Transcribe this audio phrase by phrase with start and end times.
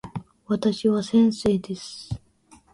[0.47, 2.19] 私は先生です。